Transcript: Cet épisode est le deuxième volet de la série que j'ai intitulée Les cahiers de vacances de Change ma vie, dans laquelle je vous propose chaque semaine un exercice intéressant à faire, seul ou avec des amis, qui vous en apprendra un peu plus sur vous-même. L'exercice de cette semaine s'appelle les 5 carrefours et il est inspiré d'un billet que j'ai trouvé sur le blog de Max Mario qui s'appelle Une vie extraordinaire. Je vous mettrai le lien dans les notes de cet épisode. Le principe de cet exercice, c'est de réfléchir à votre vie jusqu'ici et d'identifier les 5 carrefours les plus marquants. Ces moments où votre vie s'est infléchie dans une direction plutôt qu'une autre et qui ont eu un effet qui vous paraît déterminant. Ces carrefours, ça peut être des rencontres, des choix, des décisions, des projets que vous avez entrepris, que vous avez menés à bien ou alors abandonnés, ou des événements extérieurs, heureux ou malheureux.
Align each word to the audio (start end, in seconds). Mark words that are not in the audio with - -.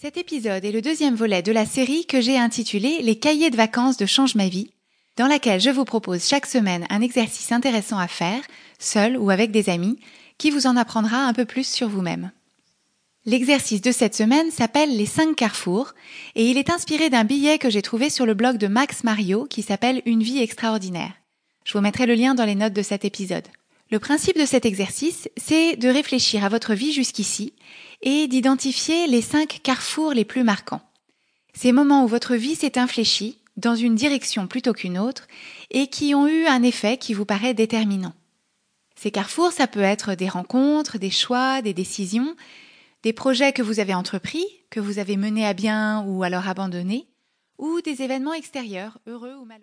Cet 0.00 0.16
épisode 0.16 0.64
est 0.64 0.70
le 0.70 0.80
deuxième 0.80 1.16
volet 1.16 1.42
de 1.42 1.50
la 1.50 1.66
série 1.66 2.06
que 2.06 2.20
j'ai 2.20 2.38
intitulée 2.38 3.02
Les 3.02 3.18
cahiers 3.18 3.50
de 3.50 3.56
vacances 3.56 3.96
de 3.96 4.06
Change 4.06 4.36
ma 4.36 4.46
vie, 4.46 4.70
dans 5.16 5.26
laquelle 5.26 5.60
je 5.60 5.70
vous 5.70 5.84
propose 5.84 6.24
chaque 6.24 6.46
semaine 6.46 6.86
un 6.88 7.00
exercice 7.00 7.50
intéressant 7.50 7.98
à 7.98 8.06
faire, 8.06 8.40
seul 8.78 9.16
ou 9.16 9.30
avec 9.30 9.50
des 9.50 9.68
amis, 9.68 9.98
qui 10.38 10.50
vous 10.52 10.68
en 10.68 10.76
apprendra 10.76 11.24
un 11.24 11.32
peu 11.32 11.44
plus 11.44 11.66
sur 11.66 11.88
vous-même. 11.88 12.30
L'exercice 13.24 13.80
de 13.80 13.90
cette 13.90 14.14
semaine 14.14 14.52
s'appelle 14.52 14.96
les 14.96 15.04
5 15.04 15.34
carrefours 15.34 15.94
et 16.36 16.48
il 16.48 16.58
est 16.58 16.70
inspiré 16.70 17.10
d'un 17.10 17.24
billet 17.24 17.58
que 17.58 17.68
j'ai 17.68 17.82
trouvé 17.82 18.08
sur 18.08 18.24
le 18.24 18.34
blog 18.34 18.56
de 18.56 18.68
Max 18.68 19.02
Mario 19.02 19.46
qui 19.46 19.62
s'appelle 19.62 20.02
Une 20.06 20.22
vie 20.22 20.38
extraordinaire. 20.38 21.14
Je 21.64 21.72
vous 21.72 21.80
mettrai 21.82 22.06
le 22.06 22.14
lien 22.14 22.36
dans 22.36 22.44
les 22.44 22.54
notes 22.54 22.72
de 22.72 22.82
cet 22.82 23.04
épisode. 23.04 23.48
Le 23.90 23.98
principe 23.98 24.38
de 24.38 24.44
cet 24.44 24.66
exercice, 24.66 25.30
c'est 25.38 25.76
de 25.76 25.88
réfléchir 25.88 26.44
à 26.44 26.50
votre 26.50 26.74
vie 26.74 26.92
jusqu'ici 26.92 27.54
et 28.02 28.28
d'identifier 28.28 29.06
les 29.06 29.22
5 29.22 29.60
carrefours 29.62 30.12
les 30.12 30.26
plus 30.26 30.44
marquants. 30.44 30.82
Ces 31.54 31.72
moments 31.72 32.04
où 32.04 32.08
votre 32.08 32.34
vie 32.34 32.54
s'est 32.54 32.78
infléchie 32.78 33.38
dans 33.56 33.74
une 33.74 33.94
direction 33.94 34.46
plutôt 34.46 34.74
qu'une 34.74 34.98
autre 34.98 35.26
et 35.70 35.86
qui 35.86 36.14
ont 36.14 36.28
eu 36.28 36.44
un 36.44 36.62
effet 36.62 36.98
qui 36.98 37.14
vous 37.14 37.24
paraît 37.24 37.54
déterminant. 37.54 38.12
Ces 38.94 39.10
carrefours, 39.10 39.52
ça 39.52 39.66
peut 39.66 39.80
être 39.80 40.14
des 40.14 40.28
rencontres, 40.28 40.98
des 40.98 41.10
choix, 41.10 41.62
des 41.62 41.72
décisions, 41.72 42.36
des 43.02 43.14
projets 43.14 43.52
que 43.52 43.62
vous 43.62 43.80
avez 43.80 43.94
entrepris, 43.94 44.44
que 44.70 44.80
vous 44.80 44.98
avez 44.98 45.16
menés 45.16 45.46
à 45.46 45.54
bien 45.54 46.04
ou 46.06 46.22
alors 46.24 46.46
abandonnés, 46.46 47.08
ou 47.56 47.80
des 47.80 48.02
événements 48.02 48.34
extérieurs, 48.34 48.98
heureux 49.06 49.34
ou 49.40 49.44
malheureux. 49.44 49.56